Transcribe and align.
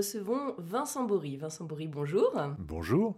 Recevons 0.00 0.54
Vincent 0.56 1.04
Bory. 1.04 1.36
Vincent 1.36 1.66
Bory, 1.66 1.86
bonjour. 1.86 2.32
Bonjour. 2.58 3.16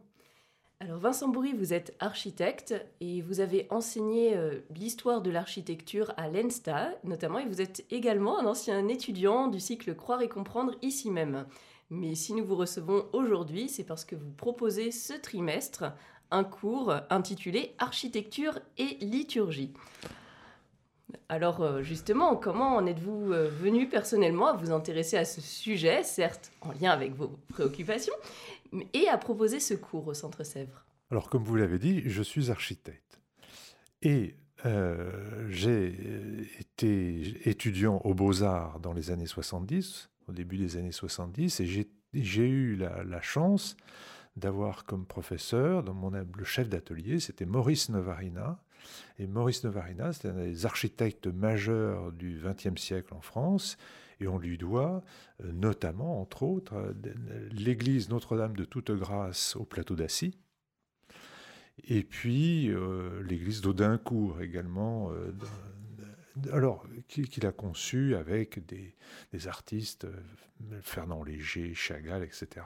Alors 0.80 0.98
Vincent 0.98 1.28
Bory, 1.28 1.52
vous 1.52 1.72
êtes 1.72 1.94
architecte 2.00 2.74
et 3.00 3.22
vous 3.22 3.38
avez 3.38 3.68
enseigné 3.70 4.36
euh, 4.36 4.58
l'histoire 4.74 5.22
de 5.22 5.30
l'architecture 5.30 6.12
à 6.16 6.28
l'ENSTA 6.28 6.90
notamment 7.04 7.38
et 7.38 7.46
vous 7.46 7.60
êtes 7.60 7.84
également 7.92 8.36
un 8.40 8.46
ancien 8.46 8.88
étudiant 8.88 9.46
du 9.46 9.60
cycle 9.60 9.94
Croire 9.94 10.22
et 10.22 10.28
comprendre 10.28 10.74
ici 10.82 11.08
même. 11.12 11.46
Mais 11.88 12.16
si 12.16 12.34
nous 12.34 12.44
vous 12.44 12.56
recevons 12.56 13.06
aujourd'hui, 13.12 13.68
c'est 13.68 13.84
parce 13.84 14.04
que 14.04 14.16
vous 14.16 14.32
proposez 14.32 14.90
ce 14.90 15.12
trimestre 15.12 15.84
un 16.32 16.42
cours 16.42 16.96
intitulé 17.10 17.76
Architecture 17.78 18.58
et 18.76 18.96
liturgie. 19.00 19.72
Alors 21.28 21.62
euh, 21.62 21.82
justement, 21.82 22.36
comment 22.36 22.76
en 22.76 22.86
êtes-vous 22.86 23.32
euh, 23.32 23.48
venu 23.48 23.88
personnellement 23.88 24.48
à 24.48 24.52
vous 24.56 24.70
intéresser 24.72 25.16
à 25.16 25.24
ce 25.24 25.40
sujet, 25.40 26.02
certes 26.02 26.52
en 26.60 26.72
lien 26.72 26.90
avec 26.90 27.14
vos 27.14 27.28
préoccupations, 27.48 28.14
et 28.94 29.08
à 29.08 29.18
proposer 29.18 29.60
ce 29.60 29.74
cours 29.74 30.06
au 30.08 30.14
Centre 30.14 30.44
Sèvres? 30.44 30.84
Alors, 31.10 31.28
comme 31.28 31.44
vous 31.44 31.56
l'avez 31.56 31.78
dit, 31.78 32.02
je 32.06 32.22
suis 32.22 32.50
architecte. 32.50 33.20
Et 34.00 34.36
euh, 34.64 35.46
j'ai 35.50 35.88
été 36.58 37.48
étudiant 37.48 38.00
aux 38.04 38.14
Beaux-Arts 38.14 38.80
dans 38.80 38.92
les 38.92 39.10
années 39.10 39.26
70, 39.26 40.08
au 40.28 40.32
début 40.32 40.56
des 40.56 40.76
années 40.76 40.92
70, 40.92 41.60
et 41.60 41.66
j'ai- 41.66 41.88
eu 42.14 42.76
la, 42.76 43.04
la 43.04 43.20
chance 43.20 43.76
d'avoir 44.36 44.84
comme 44.86 45.04
professeur, 45.06 45.82
dans 45.82 45.94
mon, 45.94 46.10
le 46.10 46.44
chef 46.44 46.68
d'atelier, 46.68 47.20
c'était 47.20 47.44
Maurice 47.46 47.88
Novarina. 47.90 48.62
Et 49.18 49.26
Maurice 49.26 49.64
Novarina, 49.64 50.12
c'est 50.12 50.28
un 50.28 50.34
des 50.34 50.66
architectes 50.66 51.26
majeurs 51.26 52.12
du 52.12 52.40
XXe 52.42 52.80
siècle 52.80 53.14
en 53.14 53.20
France, 53.20 53.76
et 54.20 54.28
on 54.28 54.38
lui 54.38 54.58
doit 54.58 55.02
euh, 55.42 55.52
notamment, 55.52 56.20
entre 56.20 56.42
autres, 56.44 56.74
euh, 56.74 56.92
l'église 57.50 58.08
Notre-Dame 58.08 58.56
de 58.56 58.64
Toute-Grâce 58.64 59.56
au 59.56 59.64
plateau 59.64 59.96
d'Assy, 59.96 60.38
et 61.84 62.02
puis 62.04 62.70
euh, 62.70 63.22
l'église 63.22 63.60
d'Audincourt 63.60 64.40
également, 64.40 65.10
qu'il 67.08 67.46
a 67.46 67.52
conçu 67.52 68.14
avec 68.14 68.64
des, 68.66 69.48
artistes, 69.48 70.06
Fernand 70.80 71.22
Léger, 71.22 71.74
Chagall, 71.74 72.22
etc. 72.22 72.64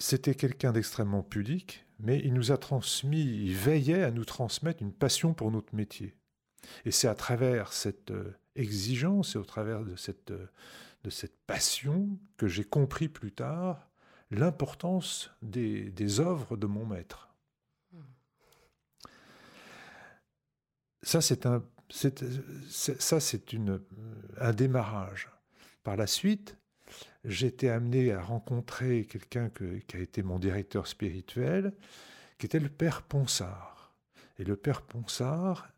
C'était 0.00 0.34
quelqu'un 0.34 0.72
d'extrêmement 0.72 1.22
pudique, 1.22 1.84
mais 1.98 2.20
il 2.24 2.32
nous 2.32 2.52
a 2.52 2.56
transmis, 2.56 3.20
il 3.20 3.54
veillait 3.54 4.02
à 4.02 4.10
nous 4.10 4.24
transmettre 4.24 4.82
une 4.82 4.94
passion 4.94 5.34
pour 5.34 5.50
notre 5.50 5.74
métier. 5.74 6.16
Et 6.86 6.90
c'est 6.90 7.06
à 7.06 7.14
travers 7.14 7.74
cette 7.74 8.10
euh, 8.10 8.32
exigence 8.56 9.34
et 9.34 9.38
au 9.38 9.44
travers 9.44 9.84
de 9.84 9.94
cette, 9.96 10.30
euh, 10.30 10.46
de 11.04 11.10
cette 11.10 11.36
passion 11.46 12.18
que 12.38 12.48
j'ai 12.48 12.64
compris 12.64 13.08
plus 13.08 13.32
tard 13.32 13.90
l'importance 14.30 15.30
des, 15.42 15.90
des 15.90 16.18
œuvres 16.18 16.56
de 16.56 16.66
mon 16.66 16.86
maître. 16.86 17.34
Ça, 21.02 21.20
c'est 21.20 21.44
un, 21.44 21.62
ça, 21.90 23.20
c'est 23.20 23.52
une, 23.52 23.82
un 24.38 24.52
démarrage. 24.54 25.28
Par 25.82 25.96
la 25.96 26.06
suite, 26.06 26.56
été 27.24 27.70
amené 27.70 28.12
à 28.12 28.20
rencontrer 28.20 29.04
quelqu'un 29.06 29.48
que- 29.50 29.78
qui 29.86 29.96
a 29.96 30.00
été 30.00 30.22
mon 30.22 30.38
directeur 30.38 30.86
spirituel, 30.86 31.72
qui 32.38 32.46
était 32.46 32.60
le 32.60 32.68
père 32.68 33.02
Ponsard. 33.02 33.94
Et 34.38 34.44
le 34.44 34.56
père 34.56 34.82
Ponsard, 34.82 35.68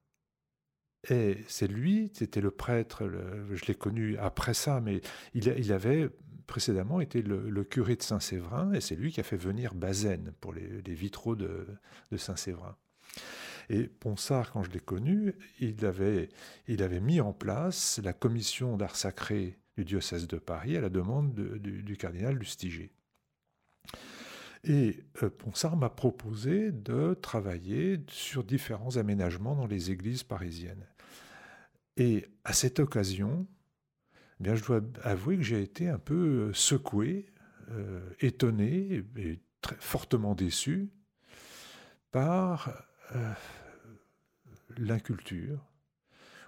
et 1.10 1.38
c'est 1.48 1.66
lui, 1.66 2.12
c'était 2.14 2.40
le 2.40 2.52
prêtre, 2.52 3.10
je 3.52 3.64
l'ai 3.66 3.74
connu 3.74 4.16
après 4.18 4.54
ça, 4.54 4.80
mais 4.80 5.00
il, 5.34 5.72
avait 5.72 6.08
précédemment 6.46 7.00
été 7.00 7.22
le, 7.22 7.64
curé 7.64 7.96
de 7.96 8.02
Saint-Séverin, 8.02 8.72
et 8.72 8.80
c'est 8.80 8.94
lui 8.94 9.10
qui 9.10 9.18
a 9.18 9.24
fait 9.24 9.36
venir 9.36 9.74
Bazaine 9.74 10.32
pour 10.40 10.52
les, 10.52 10.80
vitraux 10.94 11.34
de, 11.34 11.66
Saint-Séverin. 12.16 12.76
Et 13.68 13.88
Ponsard, 13.88 14.52
quand 14.52 14.62
je 14.62 14.70
l'ai 14.70 14.80
connu, 14.80 15.34
il 15.58 15.84
avait 15.84 17.00
mis 17.00 17.20
en 17.20 17.32
place 17.32 18.00
la 18.02 18.12
commission 18.12 18.76
d'art 18.76 18.96
sacré 18.96 19.58
du 19.76 19.84
diocèse 19.84 20.26
de 20.26 20.38
Paris 20.38 20.76
à 20.76 20.80
la 20.80 20.88
demande 20.90 21.34
de- 21.34 21.56
du, 21.58 21.96
cardinal 21.96 22.36
Lustiger. 22.36 22.92
Et 24.64 25.04
euh, 25.22 25.30
Ponsard 25.30 25.76
m'a 25.76 25.90
proposé 25.90 26.70
de 26.70 27.14
travailler 27.14 28.00
sur 28.08 28.44
différents 28.44 28.96
aménagements 28.96 29.56
dans 29.56 29.66
les 29.66 29.90
églises 29.90 30.22
parisiennes. 30.22 30.86
Et 31.96 32.26
à 32.44 32.52
cette 32.52 32.78
occasion, 32.78 33.46
eh 34.44 34.56
je 34.56 34.64
dois 34.64 34.80
avouer 35.02 35.36
que 35.36 35.42
j'ai 35.42 35.62
été 35.62 35.88
un 35.88 35.98
peu 35.98 36.14
euh, 36.48 36.52
secoué, 36.52 37.26
euh, 37.70 38.00
étonné 38.20 39.04
et 39.16 39.40
très 39.60 39.76
fortement 39.76 40.34
déçu 40.34 40.90
par 42.10 42.86
l'inculture 44.76 45.71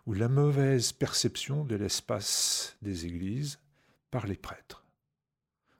ou 0.06 0.14
la 0.14 0.28
mauvaise 0.28 0.92
perception 0.92 1.64
de 1.64 1.76
l'espace 1.76 2.76
des 2.82 3.06
églises 3.06 3.58
par 4.10 4.26
les 4.26 4.36
prêtres. 4.36 4.84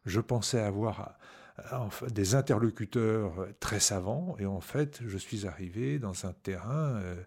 Je 0.07 0.21
pensais 0.21 0.61
avoir 0.61 1.17
euh, 1.73 1.89
des 2.09 2.35
interlocuteurs 2.35 3.47
très 3.61 3.81
savants 3.81 4.37
et 4.39 4.47
en 4.47 4.61
fait 4.61 5.01
je 5.07 5.19
suis 5.19 5.47
arrivé 5.47 5.99
dans 5.99 6.27
un 6.27 6.33
terrain 6.33 6.97
euh, 6.97 7.23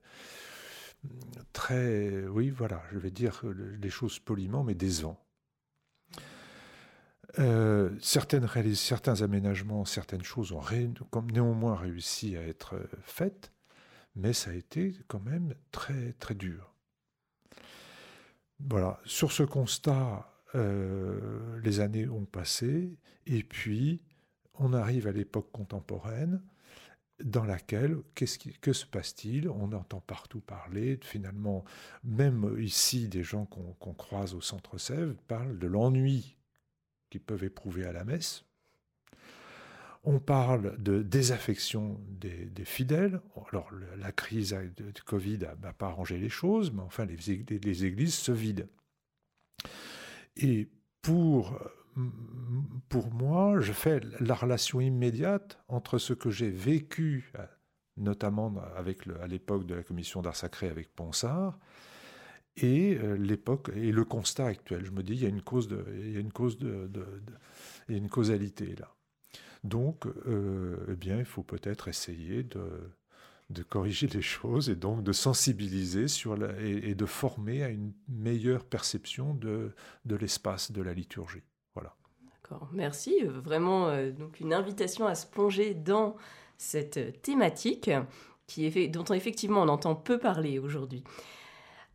très, 1.54 2.26
oui 2.28 2.50
voilà, 2.50 2.84
je 2.92 2.98
vais 2.98 3.12
dire 3.12 3.42
les 3.80 3.90
choses 3.90 4.20
poliment 4.20 4.64
mais 4.64 4.76
décevant. 4.76 5.24
Euh, 7.40 7.92
certains 8.02 9.22
aménagements, 9.22 9.86
certaines 9.86 10.24
choses 10.24 10.52
ont 10.52 10.64
néanmoins 11.32 11.76
réussi 11.76 12.36
à 12.36 12.42
être 12.42 12.80
faites, 13.04 13.52
mais 14.16 14.34
ça 14.34 14.52
a 14.52 14.54
été 14.54 14.96
quand 15.08 15.20
même 15.20 15.54
très 15.72 16.14
très 16.14 16.34
dur. 16.34 16.74
Voilà, 18.60 19.00
sur 19.06 19.32
ce 19.32 19.44
constat, 19.44 20.28
euh, 20.56 21.60
les 21.62 21.80
années 21.80 22.08
ont 22.10 22.26
passé, 22.26 22.98
et 23.26 23.44
puis 23.44 24.02
on 24.56 24.74
arrive 24.74 25.08
à 25.08 25.12
l'époque 25.12 25.52
contemporaine, 25.52 26.42
dans 27.24 27.46
laquelle, 27.46 27.98
qu'est-ce 28.16 28.38
que 28.38 28.74
se 28.74 28.86
passe-t-il? 28.86 29.50
On 29.50 29.72
entend 29.74 30.02
partout 30.02 30.40
parler, 30.40 31.00
finalement, 31.02 31.66
même 32.04 32.56
ici, 32.60 33.10
des 33.10 33.24
gens 33.24 33.46
qu'on 33.46 33.74
qu'on 33.74 33.94
croise 33.94 34.34
au 34.36 34.42
centre 34.42 34.78
Sèvres 34.78 35.16
parlent 35.28 35.58
de 35.58 35.68
l'ennui 35.68 36.38
qu'ils 37.10 37.22
peuvent 37.22 37.44
éprouver 37.44 37.86
à 37.86 37.92
la 37.92 38.06
messe. 38.06 38.47
On 40.04 40.20
parle 40.20 40.82
de 40.82 41.02
désaffection 41.02 42.00
des, 42.10 42.50
fidèles. 42.66 43.22
Alors, 43.52 43.70
la 43.98 44.12
crise 44.12 44.52
de, 44.78 44.92
Covid 45.06 45.40
n'a 45.62 45.74
pas 45.74 45.88
arrangé 45.88 46.18
les 46.18 46.30
choses, 46.30 46.72
mais 46.72 46.82
enfin, 46.82 47.06
les, 47.06 47.18
ég- 47.18 47.64
les 47.64 47.86
églises 47.86 48.16
se 48.16 48.32
vident. 48.32 48.68
Et 50.38 50.70
pour, 51.02 51.60
moi, 53.12 53.60
je 53.60 53.74
fais 53.74 54.02
la 54.20 54.36
relation 54.36 54.80
immédiate 54.80 55.60
entre 55.68 55.98
ce 55.98 56.14
que 56.14 56.30
j'ai 56.30 56.50
vécu, 56.50 57.32
euh, 57.38 57.46
notamment 57.98 58.54
à 58.76 59.28
l'époque 59.28 59.66
de 59.66 59.76
la 59.76 59.84
commission 59.84 60.22
d'art 60.22 60.36
sacré 60.36 60.70
avec 60.70 60.94
Ponsard, 60.96 61.58
et 62.56 62.98
l'époque 63.18 63.70
et 63.76 63.92
le 63.92 64.04
constat 64.04 64.48
actuel. 64.48 64.84
Je 64.86 64.92
me 64.92 65.04
dis, 65.04 65.14
il 65.14 65.24
y 65.24 65.26
a 65.26 65.30
une 65.30 65.44
cause 65.44 65.70
une 67.88 68.10
causalité 68.10 68.76
là. 68.76 68.97
Donc, 69.64 70.06
eh 70.28 70.96
bien, 70.96 71.18
il 71.20 71.26
faut 71.26 71.44
peut-être 71.44 71.88
essayer 71.88 72.44
de, 72.44 73.64
corriger 73.70 74.08
les 74.08 74.22
choses 74.22 74.70
et 74.70 74.76
donc 74.76 75.04
de 75.04 75.12
sensibiliser 75.12 76.08
sur 76.08 76.36
la, 76.36 76.60
et, 76.62 76.96
de 76.96 77.06
former 77.06 77.64
à 77.64 77.70
une 77.70 77.94
meilleure 78.08 78.64
perception 78.64 79.34
de, 79.34 79.72
de 80.06 80.16
l'espace 80.16 80.72
de 80.72 80.82
la 80.82 80.94
liturgie. 80.94 81.44
Voilà. 81.74 81.96
D'accord, 82.32 82.70
merci. 82.74 83.24
Vraiment, 83.24 83.90
donc 84.12 84.40
une 84.40 84.54
invitation 84.54 85.08
à 85.08 85.16
se 85.16 85.26
plonger 85.26 85.74
dans 85.74 86.16
cette 86.58 87.22
thématique 87.22 87.90
qui 88.48 88.66
est, 88.66 88.88
dont 88.88 89.04
effectivement 89.06 89.62
on 89.62 89.68
entend 89.68 89.96
peu 89.96 90.18
parler 90.18 90.58
aujourd'hui. 90.60 91.04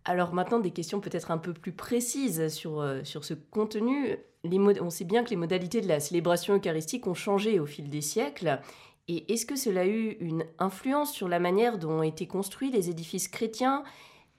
Alors 0.04 0.34
maintenant, 0.34 0.58
des 0.58 0.70
questions 0.70 1.00
peut-être 1.00 1.30
un 1.30 1.38
peu 1.38 1.52
plus 1.52 1.72
précises 1.72 2.48
sur, 2.48 2.80
euh, 2.80 3.02
sur 3.04 3.24
ce 3.24 3.34
contenu. 3.34 4.16
On 4.44 4.90
sait 4.90 5.04
bien 5.04 5.22
que 5.22 5.30
les 5.30 5.36
modalités 5.36 5.80
de 5.80 5.88
la 5.88 6.00
célébration 6.00 6.56
eucharistique 6.56 7.06
ont 7.06 7.14
changé 7.14 7.60
au 7.60 7.66
fil 7.66 7.88
des 7.88 8.00
siècles. 8.00 8.60
Et 9.08 9.32
est-ce 9.32 9.46
que 9.46 9.56
cela 9.56 9.82
a 9.82 9.86
eu 9.86 10.16
une 10.20 10.44
influence 10.58 11.12
sur 11.12 11.28
la 11.28 11.38
manière 11.38 11.78
dont 11.78 12.00
ont 12.00 12.02
été 12.02 12.26
construits 12.26 12.70
les 12.70 12.90
édifices 12.90 13.28
chrétiens? 13.28 13.84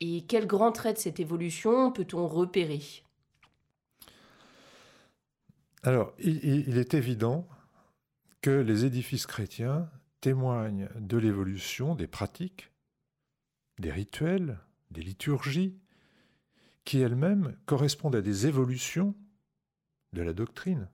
Et 0.01 0.25
quel 0.25 0.45
grand 0.45 0.71
trait 0.71 0.93
de 0.93 0.97
cette 0.97 1.19
évolution 1.19 1.91
peut-on 1.91 2.27
repérer? 2.27 2.81
Alors, 5.83 6.13
il 6.19 6.77
est 6.77 6.93
évident 6.93 7.47
que 8.41 8.51
les 8.51 8.85
édifices 8.85 9.25
chrétiens 9.25 9.89
témoignent 10.19 10.89
de 10.99 11.17
l'évolution 11.17 11.95
des 11.95 12.07
pratiques, 12.07 12.71
des 13.79 13.91
rituels, 13.91 14.59
des 14.91 15.01
liturgies, 15.01 15.77
qui 16.85 16.99
elles-mêmes 16.99 17.55
correspondent 17.65 18.15
à 18.15 18.21
des 18.21 18.47
évolutions 18.47 19.15
de 20.13 20.21
la 20.21 20.33
doctrine, 20.33 20.87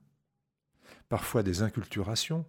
parfois 1.08 1.42
des 1.42 1.62
inculturations. 1.62 2.44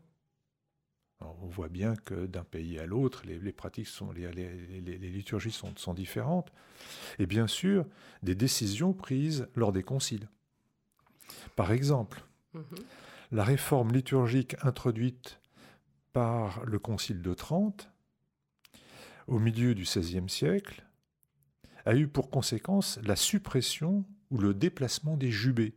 on 1.20 1.48
voit 1.48 1.70
bien 1.70 1.96
que 1.96 2.26
d'un 2.26 2.44
pays 2.44 2.80
à 2.80 2.86
l'autre, 2.86 3.24
les, 3.26 3.52
pratiques 3.52 3.88
sont, 3.88 4.12
les, 4.12 4.32
liturgies 4.98 5.52
sont, 5.52 5.74
sont, 5.76 5.94
différentes, 5.94 6.52
et 7.20 7.26
bien 7.26 7.48
sûr 7.48 7.86
des 8.24 8.36
décisions 8.36 8.94
prises 8.94 9.48
lors 9.56 9.72
des 9.72 9.84
conciles. 9.84 10.30
Par 11.56 11.72
exemple, 11.72 12.24
mhm. 12.54 12.64
la 13.32 13.44
réforme 13.44 13.92
liturgique 13.92 14.56
introduite 14.64 15.40
par 16.14 16.66
le 16.66 16.80
Concile 16.80 17.22
de 17.22 17.34
Trente, 17.34 17.90
au 19.28 19.40
milieu 19.40 19.76
du 19.76 19.84
XVIe 19.84 20.30
siècle, 20.30 20.86
a 21.86 21.96
eu 21.96 22.08
pour 22.08 22.30
conséquence 22.30 23.00
la 23.04 23.16
suppression 23.16 24.06
ou 24.30 24.38
le 24.38 24.54
déplacement 24.54 25.18
des 25.18 25.32
jubés, 25.32 25.74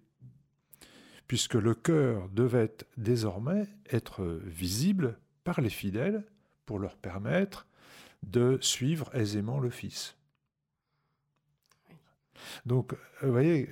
puisque 1.27 1.55
le 1.55 1.75
cœur 1.75 2.29
devait 2.31 2.75
désormais 2.97 3.67
être 3.91 4.25
visible 4.45 5.19
par 5.45 5.61
les 5.61 5.71
fidèles 5.71 6.25
pour 6.67 6.79
leur 6.79 6.97
permettre 6.97 7.67
de 8.23 8.59
suivre 8.61 9.15
aisément 9.15 9.61
l'office. 9.61 10.17
Donc, 12.67 12.95
vous 13.23 13.33
voyez, 13.33 13.69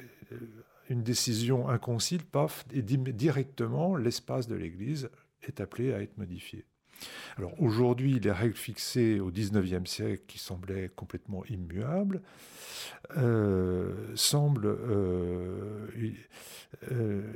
une 0.88 1.02
décision, 1.02 1.68
un 1.68 1.78
concile, 1.78 2.24
paf, 2.24 2.64
et 2.72 2.82
directement 2.82 3.96
l'espace 3.96 4.46
de 4.46 4.54
l'Église 4.54 5.10
est 5.42 5.60
appelé 5.60 5.92
à 5.92 6.02
être 6.02 6.16
modifié. 6.18 6.64
Alors 7.36 7.60
aujourd'hui, 7.60 8.20
les 8.20 8.30
règles 8.30 8.56
fixées 8.56 9.18
au 9.18 9.30
XIXe 9.30 9.90
siècle, 9.90 10.22
qui 10.28 10.38
semblaient 10.38 10.90
complètement 10.94 11.44
immuables, 11.46 12.22
euh, 13.16 14.14
semblent, 14.14 14.66
euh, 14.66 15.88
euh, 16.92 17.31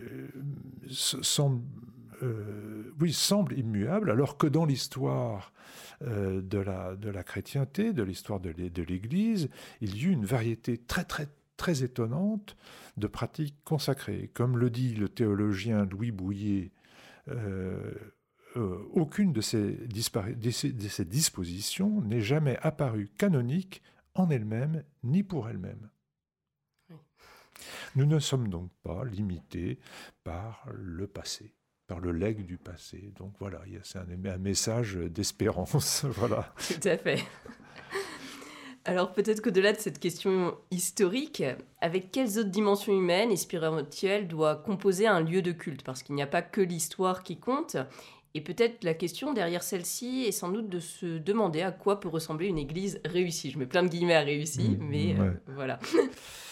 semblent 0.91 1.62
oui, 2.99 3.12
semblent 3.12 3.59
immuables, 3.59 4.11
alors 4.11 4.38
que 4.38 4.47
dans 4.47 4.65
l'histoire 4.65 5.53
de, 6.00 6.59
la, 6.59 6.97
de 6.97 7.11
la 7.11 7.23
chrétienté, 7.23 7.93
de 7.93 8.03
l'histoire 8.03 8.41
de 8.41 8.83
l'Église, 8.83 9.50
il 9.83 9.97
y 9.97 10.06
eut 10.06 10.12
une 10.12 10.25
variété 10.25 10.79
très 10.79 11.05
très 11.05 11.29
très 11.56 11.83
étonnante 11.83 12.56
de 12.97 13.06
pratiques 13.06 13.56
consacrées. 13.65 14.31
Comme 14.35 14.59
le 14.59 14.71
dit 14.71 14.94
le 14.94 15.09
théologien 15.09 15.85
Louis 15.87 16.11
Bouillet 16.11 16.71
euh, 17.29 17.93
euh, 18.56 18.79
aucune 18.93 19.32
de 19.32 19.41
ces 19.41 19.77
dispositions 21.05 22.00
n'est 22.03 22.21
jamais 22.21 22.59
apparue 22.62 23.11
canonique 23.19 23.82
en 24.15 24.31
elle-même 24.31 24.82
ni 25.03 25.23
pour 25.23 25.49
elle-même. 25.49 25.91
Nous 27.94 28.06
ne 28.06 28.19
sommes 28.19 28.49
donc 28.49 28.70
pas 28.82 29.05
limités 29.05 29.79
par 30.25 30.67
le 30.73 31.06
passé, 31.06 31.55
par 31.87 32.00
le 32.00 32.12
legs 32.12 32.44
du 32.44 32.58
passé. 32.58 33.12
Donc 33.17 33.35
voilà, 33.38 33.61
c'est 33.82 33.99
un, 33.99 34.06
un 34.25 34.38
message 34.38 34.97
d'espérance. 34.97 36.05
voilà. 36.11 36.53
Tout 36.58 36.88
à 36.88 36.97
fait. 36.97 37.25
Alors 38.87 39.12
peut-être 39.12 39.43
qu'au-delà 39.43 39.73
de 39.73 39.81
cette 39.81 39.99
question 39.99 40.56
historique, 40.70 41.43
avec 41.81 42.12
quelles 42.12 42.38
autres 42.38 42.50
dimensions 42.50 42.97
humaines 42.97 43.32
et 43.32 43.37
spirituelles 43.37 44.29
doit 44.29 44.55
composer 44.55 45.08
un 45.08 45.20
lieu 45.20 45.43
de 45.43 45.50
culte? 45.50 45.82
Parce 45.82 46.05
qu'il 46.05 46.14
n'y 46.14 46.23
a 46.23 46.26
pas 46.29 46.43
que 46.43 46.61
l'histoire 46.61 47.25
qui 47.25 47.37
compte. 47.37 47.76
Et 48.35 48.41
peut-être 48.41 48.85
la 48.85 48.94
question 48.94 49.32
derrière 49.32 49.62
celle-ci 49.62 50.25
est 50.26 50.32
sans 50.32 50.50
doute 50.50 50.69
de 50.69 50.79
se 50.79 51.19
demander 51.19 51.62
à 51.62 51.73
quoi 51.73 51.99
peut 51.99 52.08
ressembler 52.08 52.47
une 52.47 52.58
église 52.58 53.00
réussie. 53.05 53.50
Je 53.50 53.58
mets 53.58 53.67
plein 53.67 53.82
de 53.82 53.88
guillemets 53.88 54.14
à 54.14 54.20
réussi, 54.20 54.69
mmh, 54.69 54.79
mais 54.88 55.17
euh, 55.19 55.32
voilà. 55.55 55.81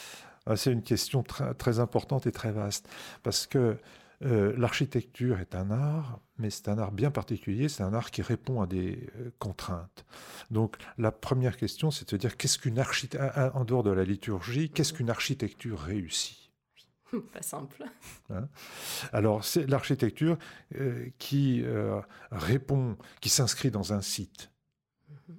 Ah, 0.47 0.57
c'est 0.57 0.73
une 0.73 0.83
question 0.83 1.23
très, 1.23 1.55
très 1.55 1.79
importante 1.79 2.27
et 2.27 2.33
très 2.33 2.53
vaste. 2.53 2.89
Parce 3.23 3.47
que 3.47 3.79
euh, 4.23 4.55
l'architecture 4.57 5.41
est 5.41 5.55
un 5.55 5.71
art, 5.71 6.21
mais 6.39 6.51
c'est 6.51 6.69
un 6.69 6.79
art 6.79 6.93
bien 6.93 7.11
particulier, 7.11 7.69
c'est 7.69 7.83
un 7.83 7.93
art 7.93 8.11
qui 8.11 8.23
répond 8.23 8.63
à 8.63 8.67
des 8.67 9.11
euh, 9.19 9.31
contraintes. 9.39 10.05
Donc 10.51 10.77
la 10.99 11.13
première 11.13 11.57
question, 11.57 11.91
c'est 11.91 12.05
de 12.05 12.11
se 12.11 12.17
dire 12.17 12.37
qu'est-ce 12.37 12.59
qu'une 12.59 12.79
architecture, 12.79 13.33
en 13.55 13.65
dehors 13.65 13.83
de 13.83 13.91
la 13.91 14.05
liturgie, 14.05 14.71
qu'est-ce 14.71 14.93
qu'une 14.93 15.11
architecture 15.11 15.79
réussie? 15.79 16.51
Pas 17.33 17.43
simple. 17.43 17.85
Hein? 18.31 18.49
Alors 19.13 19.45
c'est 19.45 19.67
l'architecture 19.67 20.39
euh, 20.77 21.09
qui 21.19 21.65
répond, 22.31 22.97
qui 23.21 23.29
s'inscrit 23.29 23.71
dans 23.71 23.93
un 23.93 24.01
site, 24.01 24.51
mhm. 25.11 25.37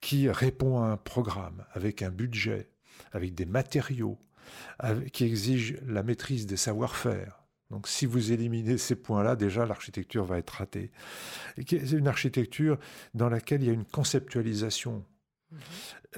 qui 0.00 0.28
répond 0.28 0.82
à 0.82 0.86
un 0.86 0.96
programme 0.96 1.64
avec 1.72 2.02
un 2.02 2.10
budget, 2.10 2.68
avec 3.12 3.34
des 3.34 3.46
matériaux, 3.46 4.18
qui 5.12 5.24
exige 5.24 5.76
la 5.86 6.04
maîtrise 6.04 6.46
des 6.46 6.56
savoir-faire 6.56 7.46
donc 7.70 7.88
si 7.88 8.06
vous 8.06 8.32
éliminez 8.32 8.78
ces 8.78 8.94
points-là, 8.94 9.34
déjà 9.36 9.66
l'architecture 9.66 10.24
va 10.24 10.38
être 10.38 10.50
ratée. 10.50 10.92
C'est 11.56 11.92
une 11.92 12.08
architecture 12.08 12.78
dans 13.14 13.28
laquelle 13.28 13.62
il 13.62 13.66
y 13.66 13.70
a 13.70 13.74
une 13.74 13.84
conceptualisation 13.84 15.04
mhm. 15.50 15.58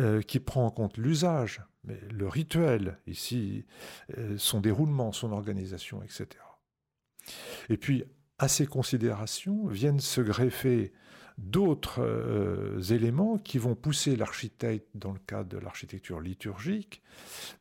euh, 0.00 0.23
qui 0.23 0.40
prend 0.40 0.66
en 0.66 0.70
compte 0.70 0.99
l'usage, 0.99 1.62
mais 1.85 1.99
le 2.11 2.28
rituel, 2.28 2.99
ici, 3.06 3.64
euh, 4.18 4.37
son 4.37 4.61
déroulement, 4.61 5.12
son 5.12 5.32
organisation, 5.32 6.02
etc. 6.02 6.28
Et 7.70 7.76
puis, 7.76 8.04
à 8.38 8.49
ces 8.49 8.66
considérations 8.66 9.66
viennent 9.66 10.00
se 10.00 10.20
greffer 10.20 10.92
d'autres 11.38 12.02
euh, 12.02 12.80
éléments 12.90 13.38
qui 13.38 13.59
vont 13.59 13.75
pousser 13.75 14.16
l'architecte, 14.16 14.88
dans 14.95 15.12
le 15.12 15.21
cadre 15.21 15.49
de 15.49 15.59
l'architecture 15.59 16.21
liturgique, 16.21 17.00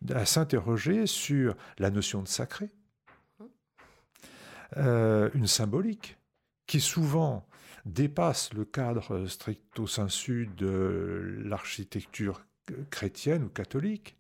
à 0.10 0.26
s'interroger 0.26 1.06
sur 1.06 1.56
la 1.78 1.92
notion 1.92 2.24
de 2.24 2.28
sacré, 2.28 2.70
euh, 4.76 5.30
une 5.34 5.48
symbolique 5.48 6.18
qui 6.66 6.82
souvent 6.82 7.48
dépasse 7.86 8.54
le 8.54 8.66
cadre 8.66 9.26
stricto 9.28 9.88
sensu 9.88 10.50
de 10.58 11.40
l'architecture 11.46 12.44
chrétienne 12.90 13.44
ou 13.44 13.50
catholique. 13.50 14.18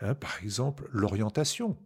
Hein, 0.00 0.14
par 0.14 0.42
exemple, 0.42 0.88
l'orientation. 0.92 1.76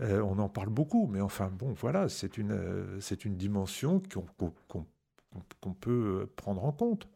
Euh, 0.00 0.20
on 0.22 0.38
en 0.38 0.48
parle 0.48 0.70
beaucoup, 0.70 1.06
mais 1.06 1.20
enfin 1.20 1.50
bon, 1.52 1.74
voilà, 1.74 2.08
c'est 2.08 2.38
une, 2.38 2.52
euh, 2.52 3.00
c'est 3.00 3.24
une 3.24 3.36
dimension 3.36 4.02
qu'on 4.12 5.74
peut 5.74 6.28
prendre 6.36 6.64
en 6.64 6.72
compte. 6.72 7.08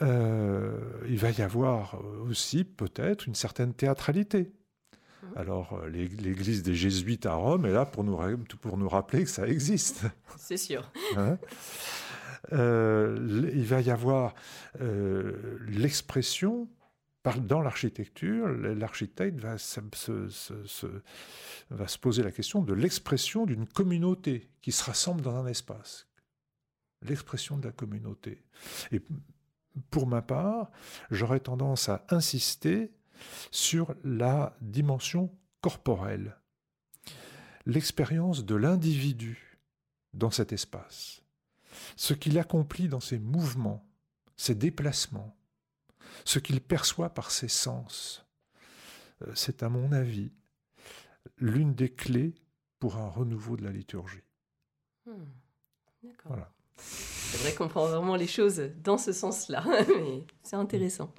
il 0.00 1.18
va 1.18 1.30
y 1.30 1.42
avoir 1.42 2.00
aussi 2.28 2.64
peut-être 2.64 3.26
une 3.26 3.34
certaine 3.34 3.74
théâtralité. 3.74 4.52
Mhm. 5.22 5.32
Alors, 5.36 5.72
euh, 5.74 5.88
l'église 5.88 6.62
des 6.62 6.74
jésuites 6.74 7.26
à 7.26 7.34
Rome 7.34 7.66
est 7.66 7.72
là 7.72 7.86
pour 7.86 8.04
nous, 8.04 8.18
pour 8.60 8.76
nous 8.76 8.88
rappeler 8.88 9.24
que 9.24 9.30
ça 9.30 9.46
existe. 9.46 10.04
C'est 10.36 10.56
sûr. 10.56 10.90
Hein? 11.16 11.38
Euh, 12.52 13.50
il 13.52 13.64
va 13.64 13.80
y 13.80 13.90
avoir 13.90 14.34
euh, 14.80 15.58
l'expression 15.66 16.68
dans 17.34 17.60
l'architecture, 17.60 18.48
l'architecte 18.48 19.40
va 19.40 19.58
se, 19.58 19.80
poser 22.00 22.22
la 22.22 22.30
question 22.30 22.62
de 22.62 22.72
l'expression 22.72 23.46
d'une 23.46 23.66
communauté 23.66 24.48
qui 24.62 24.72
se 24.72 24.84
rassemble 24.84 25.22
dans 25.22 25.36
un 25.36 25.46
espace. 25.46 26.06
L'expression 27.02 27.58
de 27.58 27.66
la 27.66 27.72
communauté. 27.72 28.44
Et 28.92 29.02
pour 29.90 30.06
ma 30.06 30.22
part, 30.22 30.70
j'aurais 31.10 31.40
tendance 31.40 31.88
à 31.88 32.04
insister 32.10 32.92
sur 33.50 33.94
la 34.04 34.56
dimension 34.60 35.30
corporelle, 35.60 36.36
l'expérience 37.66 38.44
de 38.44 38.54
l'individu 38.54 39.58
dans 40.14 40.30
cet 40.30 40.52
espace, 40.52 41.22
ce 41.96 42.14
qu'il 42.14 42.38
accomplit 42.38 42.88
dans 42.88 43.00
ses 43.00 43.18
mouvements, 43.18 43.86
ses 44.36 44.54
déplacements, 44.54 45.35
ce 46.24 46.38
qu'il 46.38 46.60
perçoit 46.60 47.10
par 47.10 47.30
ses 47.30 47.48
sens. 47.48 48.26
Euh, 49.22 49.32
c'est 49.34 49.62
à 49.62 49.68
mon 49.68 49.92
avis 49.92 50.32
l'une 51.38 51.74
des 51.74 51.90
clés 51.90 52.34
pour 52.78 52.96
un 52.96 53.08
renouveau 53.08 53.56
de 53.56 53.64
la 53.64 53.70
liturgie. 53.70 54.22
Hmm. 55.06 55.24
Voilà. 56.24 56.50
C'est 56.76 57.38
vrai 57.38 57.54
qu'on 57.54 57.68
prend 57.68 57.86
vraiment 57.86 58.16
les 58.16 58.26
choses 58.26 58.62
dans 58.82 58.98
ce 58.98 59.12
sens-là, 59.12 59.64
mais 59.88 60.24
c'est 60.42 60.56
intéressant. 60.56 61.12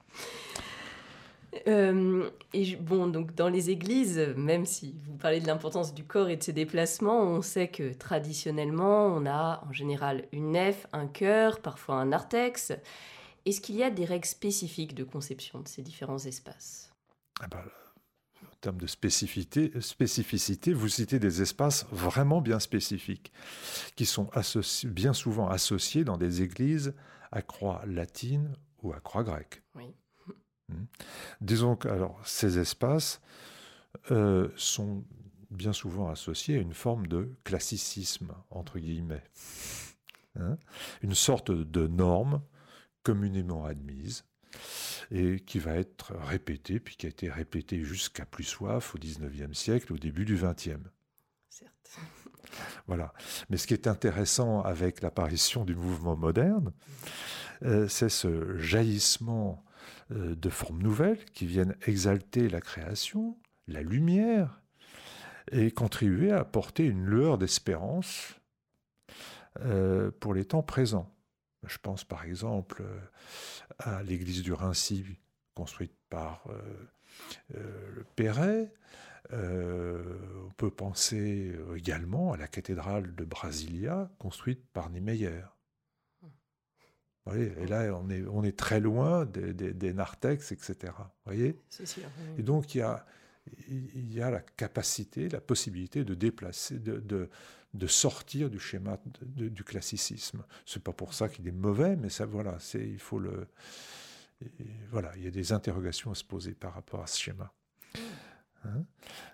Euh, 1.68 2.30
et 2.54 2.76
bon, 2.76 3.08
donc 3.08 3.34
dans 3.34 3.50
les 3.50 3.70
églises, 3.70 4.20
même 4.36 4.66
si 4.66 4.96
vous 5.08 5.16
parlez 5.16 5.40
de 5.40 5.48
l'importance 5.48 5.94
du 5.94 6.04
corps 6.04 6.30
et 6.30 6.36
de 6.36 6.44
ses 6.44 6.54
déplacements, 6.54 7.24
on 7.24 7.42
sait 7.42 7.68
que 7.70 7.94
traditionnellement, 7.94 9.08
on 9.08 9.26
a 9.26 9.64
en 9.68 9.74
général 9.74 10.26
une 10.32 10.52
nef, 10.52 10.88
un 10.94 11.08
chœur, 11.08 11.60
parfois 11.60 11.96
un 11.96 12.06
narthex. 12.06 12.74
Est-ce 13.48 13.62
qu'il 13.62 13.76
y 13.76 13.84
a 13.84 13.90
des 13.90 14.04
règles 14.04 14.26
spécifiques 14.26 14.94
de 14.94 15.06
conception 15.06 15.62
de 15.62 15.70
ces 15.70 15.82
différents 15.82 16.18
espaces? 16.18 16.92
Ah 17.40 17.48
bah, 17.48 17.64
En 18.44 18.56
termes 18.60 18.78
de 18.78 18.88
spécificité, 18.88 19.72
spécificité, 19.80 20.74
vous 20.74 20.90
citez 20.90 21.18
des 21.18 21.42
espaces 21.42 21.86
vraiment 21.90 22.42
bien 22.42 22.60
spécifiques, 22.60 23.32
qui 23.96 24.06
sont 24.06 24.30
bien 24.84 25.14
souvent 25.14 25.48
associés 25.48 26.04
dans 26.04 26.18
des 26.18 26.42
églises 26.42 26.94
à 27.32 27.42
croix 27.42 27.82
latine 27.86 28.52
ou 28.84 28.92
à 28.92 29.00
croix 29.00 29.24
grecque. 29.24 29.64
Oui. 29.76 29.96
Hmm. 30.68 30.84
Disons 31.40 31.78
que 31.78 31.88
alors, 31.88 32.20
ces 32.26 32.60
espaces 32.60 33.22
euh, 34.12 34.50
sont 34.58 35.06
bien 35.52 35.72
souvent 35.72 36.10
associés 36.10 36.58
à 36.58 36.60
une 36.60 36.74
forme 36.74 37.08
de 37.08 37.34
classicisme, 37.46 38.34
entre 38.50 38.78
guillemets. 38.78 39.24
Hein. 40.36 40.58
une 41.02 41.16
sorte 41.16 41.50
de 41.50 41.88
norme 41.88 42.42
communément 43.08 43.64
admise 43.64 44.26
et 45.12 45.40
qui 45.40 45.60
va 45.60 45.76
être 45.76 46.12
répétée, 46.14 46.82
puis 46.82 46.98
qui 46.98 47.06
a 47.06 47.10
été 47.10 47.30
répétée 47.30 47.82
jusqu'à 47.82 48.26
plus 48.26 48.44
soif 48.44 48.96
au 48.96 48.98
XIXe 48.98 49.58
siècle, 49.58 49.94
au 49.94 49.98
début 49.98 50.26
du 50.26 50.36
XXe. 50.36 50.84
Certes. 51.50 51.72
Voilà. 52.88 53.14
Mais 53.50 53.58
ce 53.58 53.68
qui 53.68 53.74
est 53.74 53.88
intéressant 53.88 54.62
avec 54.62 55.02
l'apparition 55.02 55.64
du 55.64 55.76
mouvement 55.76 56.18
moderne, 56.18 56.74
euh, 57.64 57.88
c'est 57.88 58.10
ce 58.10 58.58
jaillissement 58.58 59.64
euh, 60.12 60.36
de 60.36 60.50
formes 60.50 60.82
nouvelles 60.82 61.24
qui 61.32 61.46
viennent 61.46 61.76
exalter 61.86 62.50
la 62.50 62.62
création, 62.62 63.38
la 63.68 63.82
lumière, 63.82 64.62
et 65.52 65.72
contribuer 65.72 66.32
à 66.32 66.40
apporter 66.40 66.86
une 66.86 67.06
lueur 67.06 67.38
d'espérance 67.38 68.36
euh, 69.62 70.12
pour 70.20 70.34
les 70.34 70.44
temps 70.46 70.64
présents. 70.64 71.17
Je 71.66 71.78
pense 71.78 72.04
par 72.04 72.24
exemple 72.24 72.84
à 73.80 74.04
l'église 74.04 74.44
du 74.44 74.54
Rincy, 74.54 75.06
construite 75.56 75.96
par 76.10 76.44
le 77.50 78.06
Perret. 78.16 78.72
on 79.32 80.52
peut 80.56 80.72
penser 80.72 81.56
également 81.76 82.34
à 82.34 82.38
la 82.38 82.48
cathédrale 82.48 83.16
de 83.16 83.26
Brasilia, 83.26 84.10
construite 84.20 84.64
par 84.72 84.90
Niemeyer 84.90 85.42
et 87.36 87.66
là, 87.68 87.94
on 88.02 88.10
est, 88.10 88.24
on 88.28 88.44
est 88.44 88.58
très 88.58 88.80
loin 88.80 89.26
des, 89.26 89.54
des, 89.54 89.94
narthex, 89.94 90.52
etc. 90.52 90.94
Voyez? 91.26 91.60
Et 92.38 92.44
donc, 92.44 92.76
il 92.76 92.80
y, 92.80 92.82
a, 92.82 93.06
il 93.70 94.14
y 94.14 94.22
a 94.22 94.30
la 94.30 94.42
capacité, 94.42 95.30
la 95.30 95.42
possibilité 95.42 96.04
de 96.04 96.14
déplacer, 96.14 96.80
de, 96.80 97.00
de, 97.00 97.30
de 97.74 97.88
sortir 97.88 98.50
du 98.50 98.60
schéma 98.60 98.98
du 99.22 99.64
classicisme. 99.64 100.44
C'est 100.66 100.84
pas 100.84 100.94
pour 100.94 101.14
ça 101.14 101.30
qu'il 101.30 101.48
est 101.48 101.52
mauvais, 101.52 101.96
mais 101.96 102.10
ça, 102.10 102.26
voilà, 102.26 102.58
c'est, 102.60 102.86
il 102.86 103.00
faut 103.00 103.20
le. 103.20 103.48
voilà, 104.92 105.12
il 105.18 105.24
y 105.24 105.28
a 105.28 105.32
des 105.32 105.52
interrogations 105.52 106.12
à 106.12 106.16
se 106.16 106.24
poser 106.24 106.54
par 106.54 106.74
rapport 106.74 107.02
à 107.02 107.08
ce 107.08 107.20
schéma. 107.20 107.54
Hein? 108.66 108.84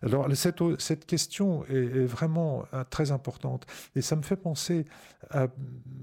Alors, 0.01 0.27
cette, 0.35 0.61
cette 0.79 1.05
question 1.05 1.65
est, 1.65 2.05
vraiment 2.05 2.65
euh, 2.73 2.83
très 2.83 3.11
importante. 3.11 3.65
Et 3.95 4.01
ça 4.01 4.15
me 4.15 4.21
fait 4.21 4.37
penser 4.37 4.85
à. 5.29 5.47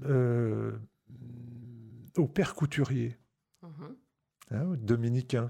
Euh, 0.05 0.77
au 2.17 2.27
père 2.27 2.55
couturier, 2.55 3.17
mhm. 3.61 3.95
hein, 4.51 4.75
dominicain, 4.77 5.49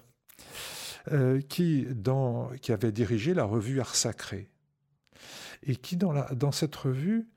euh, 1.11 1.41
qui, 1.41 1.87
avait 2.69 2.91
dirigé 2.91 3.33
la 3.33 3.43
revue 3.43 3.79
Art 3.79 3.95
Sacré, 3.95 4.49
et 5.63 5.75
qui, 5.75 5.97
dans, 5.97 6.51
cette 6.51 6.75
revue, 6.75 7.27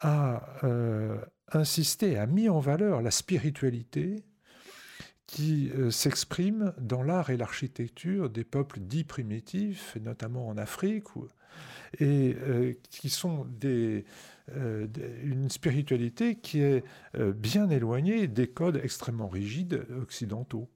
a 0.00 0.44
euh, 0.64 1.18
insisté, 1.52 2.18
a 2.18 2.26
mis 2.26 2.50
en 2.50 2.60
valeur 2.60 3.00
la 3.00 3.10
spiritualité 3.10 4.24
qui 5.26 5.70
euh, 5.70 5.90
s'exprime 5.90 6.74
dans 6.78 7.02
l'art 7.02 7.30
et 7.30 7.38
l'architecture 7.38 8.28
des 8.28 8.44
peuples 8.44 8.80
dits 8.80 9.04
primitifs, 9.04 9.96
notamment 10.02 10.46
en 10.46 10.58
Afrique, 10.58 11.04
et 12.00 12.36
qui 12.90 13.08
sont 13.08 13.46
une 14.52 15.48
spiritualité 15.48 16.36
qui 16.36 16.60
est 16.60 16.84
bien 17.14 17.70
éloignée 17.70 18.28
des 18.28 18.48
codes 18.48 18.80
extrêmement 18.82 19.28
rigides 19.28 19.86
occidentaux. 19.98 20.68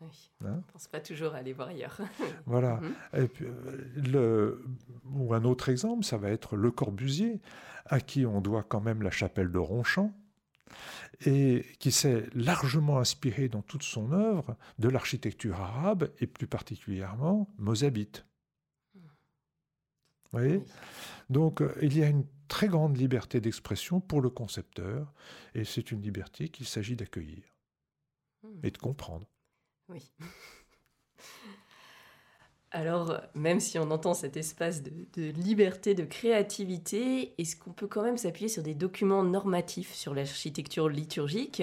Oui, 0.00 0.30
hein 0.44 0.52
on 0.52 0.56
ne 0.56 0.62
pense 0.72 0.88
pas 0.88 1.00
toujours 1.00 1.34
à 1.34 1.38
aller 1.38 1.52
voir 1.52 1.68
ailleurs. 1.68 1.98
voilà. 2.46 2.76
Mhm. 2.80 2.94
Et 3.14 3.28
puis, 3.28 3.46
euh, 3.46 3.92
le, 3.96 4.64
ou 5.04 5.32
un 5.34 5.44
autre 5.44 5.68
exemple, 5.68 6.04
ça 6.04 6.18
va 6.18 6.30
être 6.30 6.56
Le 6.56 6.70
Corbusier, 6.70 7.40
à 7.86 8.00
qui 8.00 8.26
on 8.26 8.40
doit 8.40 8.62
quand 8.62 8.80
même 8.80 9.02
la 9.02 9.10
chapelle 9.10 9.50
de 9.50 9.58
Ronchamp, 9.58 10.12
et 11.24 11.64
qui 11.78 11.92
s'est 11.92 12.26
largement 12.34 12.98
inspiré 12.98 13.48
dans 13.48 13.62
toute 13.62 13.84
son 13.84 14.12
œuvre 14.12 14.56
de 14.78 14.88
l'architecture 14.88 15.60
arabe, 15.60 16.10
et 16.18 16.26
plus 16.26 16.46
particulièrement 16.46 17.48
mozabite. 17.56 18.26
Vous 18.94 20.40
voyez? 20.40 20.62
Donc, 21.30 21.62
il 21.80 21.96
y 21.96 22.02
a 22.02 22.08
une 22.08 22.26
très 22.48 22.68
grande 22.68 22.96
liberté 22.96 23.40
d'expression 23.40 24.00
pour 24.00 24.20
le 24.20 24.28
concepteur, 24.28 25.12
et 25.54 25.64
c'est 25.64 25.90
une 25.90 26.02
liberté 26.02 26.48
qu'il 26.48 26.66
s'agit 26.66 26.96
d'accueillir 26.96 27.44
hmm. 28.42 28.60
et 28.62 28.70
de 28.70 28.78
comprendre. 28.78 29.26
Oui. 29.88 30.10
Alors, 32.72 33.20
même 33.34 33.60
si 33.60 33.78
on 33.78 33.90
entend 33.90 34.12
cet 34.12 34.36
espace 34.36 34.82
de, 34.82 35.30
liberté, 35.30 35.94
de 35.94 36.04
créativité, 36.04 37.34
est-ce 37.38 37.56
qu'on 37.56 37.72
peut 37.72 37.86
quand 37.86 38.02
même 38.02 38.18
s'appuyer 38.18 38.48
sur 38.48 38.62
des 38.62 38.74
documents 38.74 39.22
normatifs 39.22 39.94
sur 39.94 40.14
l'architecture 40.14 40.88
liturgique 40.88 41.62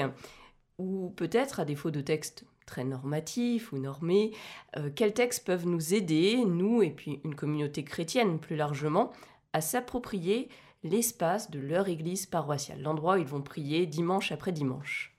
Ou 0.80 1.12
peut-être, 1.16 1.60
à 1.60 1.66
défaut 1.66 1.92
de 1.92 2.02
textes 2.02 2.46
très 2.66 2.86
normatifs 2.86 3.74
ou 3.74 3.78
normés, 3.78 4.32
euh, 4.78 4.90
quels 4.96 5.14
textes 5.14 5.46
peuvent 5.46 5.68
nous 5.68 5.94
aider, 5.94 6.44
nous 6.46 6.82
et 6.82 6.90
puis 6.90 7.20
une 7.26 7.36
communauté 7.36 7.84
chrétienne 7.84 8.40
plus 8.40 8.56
largement, 8.56 9.12
à 9.52 9.62
s'approprier 9.62 10.50
l'espace 10.84 11.52
de 11.52 11.60
leur 11.60 11.90
église 11.90 12.26
paroissiale, 12.26 12.82
l'endroit 12.82 13.16
où 13.16 13.20
ils 13.20 13.26
vont 13.26 13.42
prier 13.42 13.86
dimanche 13.86 14.32
après 14.32 14.54
dimanche? 14.54 15.13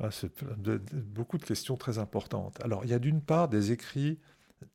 Ah, 0.00 0.10
C'est 0.10 0.44
beaucoup 0.92 1.38
de 1.38 1.44
questions 1.44 1.76
très 1.76 1.98
importantes. 1.98 2.58
Alors, 2.62 2.84
il 2.84 2.90
y 2.90 2.94
a 2.94 2.98
d'une 2.98 3.20
part 3.20 3.48
des 3.48 3.72
écrits 3.72 4.18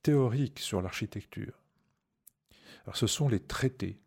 théoriques 0.04 0.60
sur 0.60 0.82
l'architecture. 0.82 1.54
Ce 2.94 3.08
sont 3.08 3.30
les 3.30 3.40
traités, 3.40 4.00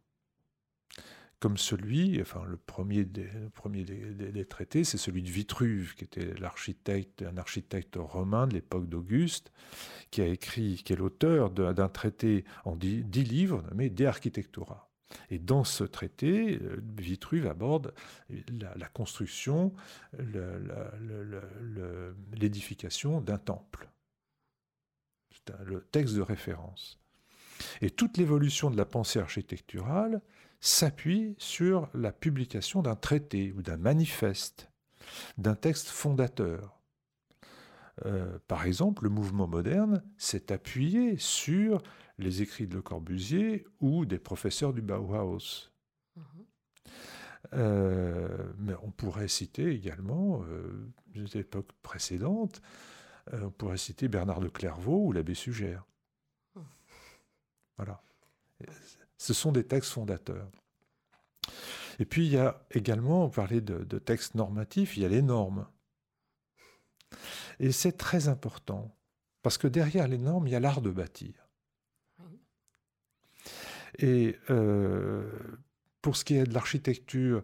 comme 1.45 1.59
celui, 1.59 2.21
enfin 2.23 2.43
le 2.47 2.57
premier 2.57 3.05
des, 3.05 4.47
traités, 4.47 4.83
c'est 4.83 4.97
celui 4.97 5.23
de 5.23 5.31
Vitruve, 5.31 5.95
qui 5.95 6.05
était 6.05 6.35
l'architecte, 6.41 7.23
un 7.23 7.37
architecte 7.37 7.97
romain 7.99 8.47
de 8.47 8.55
l'époque 8.55 8.89
d'Auguste, 8.89 9.53
qui 10.11 10.23
a 10.23 10.27
écrit, 10.27 10.83
qui 10.85 10.95
est 10.95 10.97
l'auteur 10.97 11.51
d'un 11.51 11.89
traité 11.89 12.45
en 12.65 12.77
dix, 12.77 13.03
livres 13.13 13.63
nommé 13.69 13.91
De 13.91 14.07
Architectura. 14.07 14.91
Et 15.31 15.39
dans 15.39 15.65
ce 15.65 15.85
traité, 15.85 16.59
euh, 16.61 16.81
Vitruve 16.99 17.47
aborde 17.47 17.95
la, 18.31 18.89
construction, 18.89 19.73
l'édification 22.33 23.21
d'un 23.21 23.39
temple. 23.39 23.89
C'est 25.31 25.55
le 25.65 25.83
texte 25.83 26.15
de 26.15 26.23
référence. 26.23 26.99
Et 27.81 27.91
toute 27.91 28.17
l'évolution 28.17 28.71
de 28.71 28.77
la 28.77 28.85
pensée 28.85 29.19
architecturale 29.19 30.21
s'appuie 30.61 31.35
sur 31.39 31.89
la 31.95 32.13
publication 32.13 32.83
d'un 32.83 32.97
traité 32.97 33.53
ou 33.53 33.63
d'un 33.63 33.77
manifeste, 33.77 34.71
d'un 35.39 35.55
texte 35.55 35.89
fondateur. 35.89 36.81
Euh, 38.07 38.39
par 38.49 38.65
exemple, 38.65 39.05
le 39.05 39.11
mouvement 39.11 39.47
moderne 39.47 40.03
s'est 40.17 40.51
appuyé 40.53 41.17
sur 41.19 41.83
les 42.19 42.43
écrits 42.43 42.67
de 42.67 42.75
Le 42.75 42.83
Corbusier 42.83 43.67
ou 43.81 44.07
des 44.07 44.19
professeurs 44.19 44.73
du 44.73 44.83
Bauhaus. 44.83 45.71
Mhm. 46.17 46.45
mais 48.59 48.75
on 48.83 48.91
pourrait 48.91 49.29
citer 49.29 49.69
également 49.71 50.45
des 51.09 51.37
époques 51.39 51.73
précédentes, 51.83 52.63
on 53.33 53.51
pourrait 53.51 53.79
citer 53.79 54.09
Bernard 54.09 54.41
de 54.41 54.49
Clairvaux 54.49 55.07
ou 55.07 55.13
l'abbé 55.13 55.35
Sugère. 55.35 55.85
Voilà. 57.77 58.01
Ce 59.17 59.35
sont 59.35 59.53
des 59.53 59.65
textes 59.65 59.93
fondateurs. 59.93 60.51
Et 61.99 62.05
puis 62.05 62.27
il 62.27 62.33
y 62.33 62.39
a 62.39 62.65
également, 62.71 63.25
on 63.25 63.31
parlait 63.31 63.61
de, 63.61 63.99
textes 63.99 64.35
normatifs, 64.35 64.97
il 64.97 65.03
y 65.03 65.07
a 65.07 65.09
les 65.09 65.23
normes. 65.23 65.67
Et 67.61 67.71
c'est 67.71 67.93
très 67.93 68.29
important, 68.29 68.97
parce 69.43 69.59
que 69.59 69.69
derrière 69.69 70.09
les 70.09 70.19
normes, 70.19 70.49
il 70.49 70.51
y 70.51 70.57
a 70.57 70.61
l'art 70.61 70.83
de 70.83 70.91
bâtir. 70.91 71.44
Et 73.99 74.37
euh, 74.51 75.31
pour 76.03 76.17
ce 76.17 76.25
qui 76.25 76.37
est 76.37 76.45
de 76.45 76.55
l'architecture 76.55 77.43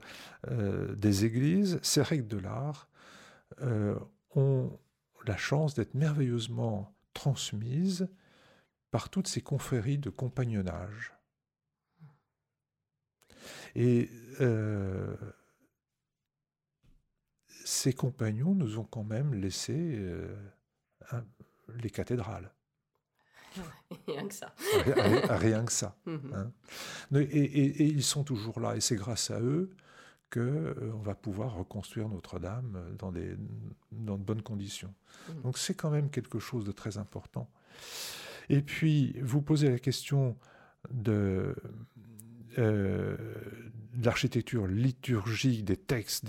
euh, 0.49 0.95
des 0.95 1.25
églises, 1.25 1.79
ces 1.83 2.03
règles 2.03 2.29
de 2.29 2.39
l'art 2.39 2.89
euh, 3.63 3.99
ont 4.35 4.79
la 5.27 5.37
chance 5.37 5.75
d'être 5.75 5.95
merveilleusement 5.95 6.95
transmises 7.15 8.09
par 8.91 9.11
toutes 9.11 9.29
ces 9.29 9.41
confréries 9.41 9.99
de 9.99 10.11
compagnonnage. 10.11 11.15
Et 13.77 14.11
ces 17.65 17.93
compagnons 17.93 18.55
nous 18.55 18.79
ont 18.79 18.85
quand 18.85 19.05
même 19.05 19.33
laissé 19.35 19.97
les 21.77 21.91
cathédrales. 21.91 22.51
Rien 24.07 24.27
que 24.27 24.35
ça. 24.35 24.55
Rien, 25.29 25.65
que 25.65 25.73
ça. 25.73 25.97
Mhm. 26.07 26.33
Hein. 26.35 26.53
Et, 27.21 27.85
ils 27.85 28.03
sont 28.03 28.25
toujours 28.25 28.61
là, 28.61 28.77
et 28.77 28.81
c'est 28.81 28.97
grâce 28.97 29.31
à 29.31 29.41
eux 29.41 29.71
qu'on 30.33 30.41
euh, 30.41 30.93
va 31.03 31.15
pouvoir 31.15 31.55
reconstruire 31.55 32.09
Notre-Dame 32.09 32.95
dans, 32.99 33.11
des, 33.11 33.37
dans 33.91 34.17
de 34.17 34.23
bonnes 34.23 34.43
conditions. 34.43 34.95
Mhm. 35.29 35.43
Donc 35.43 35.59
c'est 35.59 35.75
quand 35.75 35.91
même 35.91 36.11
quelque 36.11 36.39
chose 36.39 36.65
de 36.65 36.73
très 36.73 36.99
important. 36.99 37.51
Et 38.49 38.63
puis, 38.63 39.17
vous 39.21 39.43
posez 39.43 39.71
la 39.71 39.79
question 39.79 40.37
de, 40.91 41.55
euh, 42.59 43.17
l'architecture 44.03 44.67
liturgique 44.67 45.65
des 45.65 45.77
textes, 45.77 46.27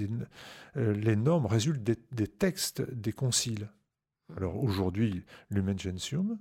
euh, 0.77 0.93
les 0.93 1.15
normes 1.15 1.45
résultent 1.45 1.83
des, 1.83 2.27
textes 2.27 2.81
des 2.91 3.13
conciles. 3.13 3.69
Alors 4.35 4.61
aujourd'hui, 4.61 5.23
Lumen 5.49 5.77
Gentium, 5.77 6.37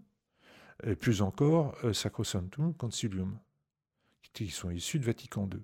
et 0.84 0.96
plus 0.96 1.22
encore 1.22 1.76
euh, 1.84 1.92
Sacrosanctum 1.92 2.74
Concilium, 2.74 3.38
qui 4.32 4.48
sont 4.48 4.70
issus 4.70 4.98
de 4.98 5.04
Vatican 5.04 5.48
II. 5.52 5.62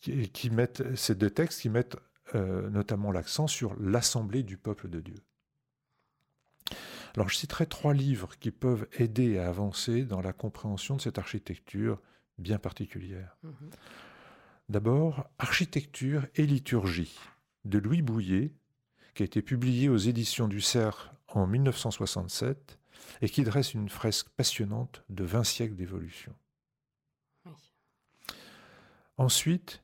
Qui, 0.00 0.28
qui 0.30 0.50
mettent, 0.50 0.96
ces 0.96 1.14
deux 1.14 1.30
textes 1.30 1.60
qui 1.60 1.68
mettent 1.68 1.96
notamment 2.34 3.10
l'accent 3.10 3.46
sur 3.46 3.74
l'assemblée 3.80 4.42
du 4.42 4.58
peuple 4.58 4.90
de 4.90 5.00
Dieu. 5.00 5.24
Alors 7.16 7.28
je 7.28 7.36
citerai 7.36 7.66
trois 7.66 7.94
livres 7.94 8.36
qui 8.38 8.50
peuvent 8.50 8.86
aider 8.98 9.38
à 9.38 9.48
avancer 9.48 10.04
dans 10.04 10.20
la 10.20 10.32
compréhension 10.32 10.96
de 10.96 11.00
cette 11.00 11.18
architecture 11.18 12.00
bien 12.38 12.58
particulière. 12.58 13.36
Mhm. 13.42 13.70
D'abord, 14.68 15.28
Architecture 15.38 16.26
et 16.34 16.46
liturgie 16.46 17.18
de 17.64 17.78
Louis 17.78 18.02
Bouillet, 18.02 18.52
qui 19.14 19.22
a 19.22 19.26
été 19.26 19.42
publié 19.42 19.88
aux 19.88 19.96
éditions 19.96 20.46
du 20.46 20.60
Cerf 20.60 21.12
en 21.28 21.46
1967 21.46 22.78
et 23.20 23.28
qui 23.28 23.42
dresse 23.42 23.74
une 23.74 23.88
fresque 23.88 24.28
passionnante 24.30 25.04
de 25.08 25.24
20 25.24 25.44
siècles 25.44 25.74
d'évolution. 25.74 26.34
Ensuite, 29.16 29.82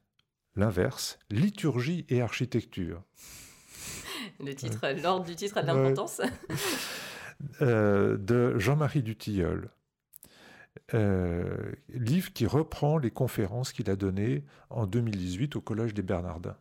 l'inverse, 0.54 1.18
liturgie 1.30 2.06
et 2.08 2.20
architecture. 2.20 3.02
Le 4.40 4.54
titre, 4.54 4.88
l'ordre 5.02 5.26
du 5.26 5.34
titre 5.34 5.58
a 5.58 5.62
de 5.62 5.66
l'importance. 5.66 6.20
Euh, 7.60 8.16
de 8.16 8.56
Jean-Marie 8.58 9.02
Dutilleul. 9.02 9.68
Euh, 10.94 11.72
livre 11.88 12.32
qui 12.32 12.46
reprend 12.46 12.96
les 12.96 13.10
conférences 13.10 13.72
qu'il 13.72 13.90
a 13.90 13.96
données 13.96 14.44
en 14.70 14.86
2018 14.86 15.56
au 15.56 15.60
Collège 15.60 15.94
des 15.94 16.02
Bernardins. 16.02 16.56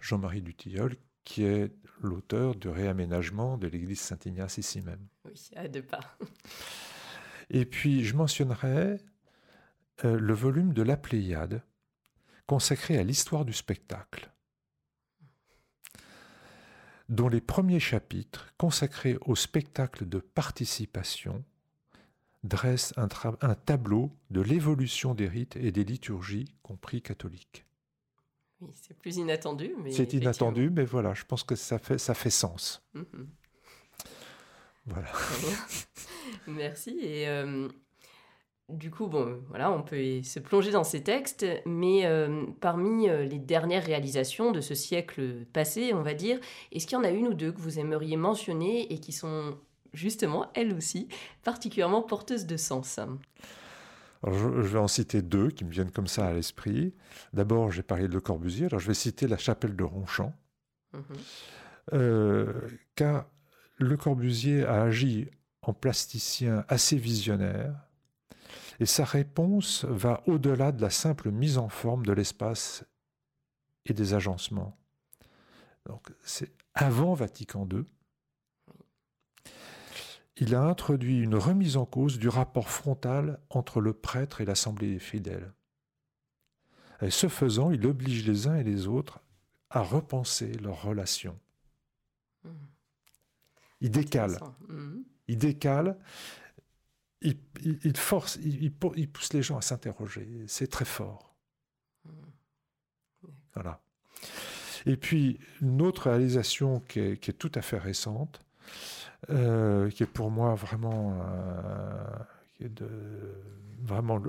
Jean-Marie 0.00 0.42
Dutilleul, 0.42 0.96
qui 1.24 1.44
est 1.44 1.72
l'auteur 2.00 2.54
du 2.54 2.68
réaménagement 2.68 3.58
de 3.58 3.66
l'église 3.66 4.00
Saint-Ignace 4.00 4.58
ici 4.58 4.80
même. 4.80 5.06
Oui, 5.24 5.50
à 5.56 5.68
deux 5.68 5.82
pas. 5.82 6.16
Et 7.50 7.64
puis, 7.64 8.04
je 8.04 8.14
mentionnerai 8.14 8.98
euh, 10.04 10.18
le 10.18 10.34
volume 10.34 10.72
de 10.74 10.82
La 10.82 10.96
Pléiade, 10.96 11.62
consacré 12.46 12.98
à 12.98 13.02
l'histoire 13.02 13.44
du 13.44 13.52
spectacle, 13.52 14.30
dont 17.08 17.28
les 17.28 17.40
premiers 17.40 17.80
chapitres, 17.80 18.52
consacrés 18.58 19.18
au 19.22 19.34
spectacle 19.34 20.08
de 20.08 20.18
participation, 20.18 21.44
dresse 22.44 22.94
un, 22.96 23.08
tableau 23.54 24.16
de 24.30 24.40
l'évolution 24.40 25.14
des 25.14 25.28
rites 25.28 25.56
et 25.56 25.72
des 25.72 25.84
liturgies, 25.84 26.54
compris 26.62 27.02
catholiques. 27.02 27.66
Oui, 28.60 28.70
c'est 28.74 28.96
plus 28.96 29.16
inattendu, 29.16 29.74
mais. 29.82 29.92
C'est 29.92 30.12
inattendu, 30.14 30.70
mais 30.70 30.84
voilà, 30.84 31.14
je 31.14 31.24
pense 31.24 31.44
que 31.44 31.54
ça 31.54 31.78
fait, 31.78 31.98
ça 31.98 32.14
fait 32.14 32.30
sens. 32.30 32.82
Mhm. 32.94 33.28
Voilà. 34.86 35.08
Merci. 36.46 36.98
Et 37.00 37.28
euh, 37.28 37.68
du 38.68 38.90
coup, 38.90 39.06
bon, 39.06 39.40
voilà, 39.48 39.70
on 39.70 39.82
peut 39.82 40.22
se 40.22 40.40
plonger 40.40 40.70
dans 40.70 40.84
ces 40.84 41.02
textes, 41.02 41.46
mais 41.66 42.06
euh, 42.06 42.46
parmi 42.60 43.08
euh, 43.08 43.24
les 43.24 43.38
dernières 43.38 43.84
réalisations 43.84 44.50
de 44.50 44.60
ce 44.60 44.74
siècle 44.74 45.44
passé, 45.52 45.92
on 45.94 46.02
va 46.02 46.14
dire, 46.14 46.40
est-ce 46.72 46.86
qu'il 46.86 46.96
y 46.96 47.00
en 47.00 47.04
a 47.04 47.10
une 47.10 47.28
ou 47.28 47.34
deux 47.34 47.52
que 47.52 47.60
vous 47.60 47.78
aimeriez 47.78 48.16
mentionner 48.16 48.92
et 48.92 48.98
qui 48.98 49.12
sont 49.12 49.58
justement, 49.92 50.50
elle 50.54 50.74
aussi, 50.74 51.08
particulièrement 51.44 52.02
porteuse 52.02 52.46
de 52.46 52.56
sens? 52.56 52.98
Je, 54.26 54.46
vais 54.48 54.78
en 54.78 54.88
citer 54.88 55.22
deux 55.22 55.50
qui 55.50 55.64
me 55.64 55.70
viennent 55.70 55.90
comme 55.90 56.06
ça 56.06 56.26
à 56.26 56.32
l'esprit. 56.32 56.94
D'abord, 57.32 57.70
j'ai 57.70 57.82
parlé 57.82 58.08
de 58.08 58.12
Le 58.12 58.20
Corbusier, 58.20 58.66
alors 58.66 58.80
je 58.80 58.88
vais 58.88 58.94
citer 58.94 59.28
la 59.28 59.38
chapelle 59.38 59.76
de 59.76 59.84
Ronchamp, 59.84 60.34
mhm. 60.92 61.02
euh, 61.94 62.52
car 62.94 63.26
Le 63.76 63.96
Corbusier 63.96 64.64
a 64.64 64.82
agi 64.82 65.30
en 65.62 65.72
plasticien 65.72 66.64
assez 66.68 66.96
visionnaire, 66.96 67.74
et 68.80 68.86
sa 68.86 69.04
réponse 69.04 69.84
va 69.84 70.22
au-delà 70.26 70.72
de 70.72 70.80
la 70.80 70.90
simple 70.90 71.30
mise 71.30 71.58
en 71.58 71.68
forme 71.68 72.06
de 72.06 72.12
l'espace 72.12 72.84
et 73.86 73.92
des 73.92 74.14
agencements. 74.14 74.78
Donc, 75.86 76.10
c'est 76.22 76.52
avant 76.74 77.14
Vatican 77.14 77.66
II, 77.70 77.84
il 80.40 80.54
a 80.54 80.62
introduit 80.62 81.20
une 81.20 81.34
remise 81.34 81.76
en 81.76 81.84
cause 81.84 82.18
du 82.18 82.28
rapport 82.28 82.68
frontal 82.68 83.40
entre 83.50 83.80
le 83.80 83.92
prêtre 83.92 84.40
et 84.40 84.44
l'assemblée 84.44 84.92
des 84.92 84.98
fidèles. 84.98 85.52
Et 87.02 87.10
ce 87.10 87.28
faisant, 87.28 87.70
il 87.70 87.86
oblige 87.86 88.26
les 88.26 88.46
uns 88.46 88.56
et 88.56 88.64
les 88.64 88.86
autres 88.86 89.20
à 89.70 89.82
repenser 89.82 90.52
leurs 90.52 90.82
relations. 90.82 91.38
Mmh. 92.44 92.50
Il 93.80 93.90
décale. 93.90 94.38
Mmh. 94.68 95.00
Il 95.28 95.38
décale. 95.38 95.98
Il, 97.20 97.96
force, 97.96 98.36
il, 98.36 98.72
pousse 98.72 99.32
les 99.32 99.42
gens 99.42 99.58
à 99.58 99.62
s'interroger. 99.62 100.44
C'est 100.46 100.68
très 100.68 100.84
fort. 100.84 101.36
Mmh. 102.04 102.10
Voilà. 103.54 103.82
Et 104.86 104.96
puis, 104.96 105.40
une 105.60 105.82
autre 105.82 106.08
réalisation 106.08 106.80
qui 106.80 107.00
est 107.00 107.38
tout 107.38 107.50
à 107.56 107.62
fait 107.62 107.78
récente, 107.78 108.40
euh, 109.30 109.90
qui 109.90 110.04
est 110.04 110.06
pour 110.06 110.30
moi 110.30 110.54
vraiment, 110.54 111.18
euh, 111.22 112.68
de, 112.68 112.88
vraiment 113.82 114.22